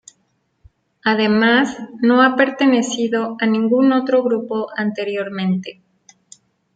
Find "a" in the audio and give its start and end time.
3.39-3.45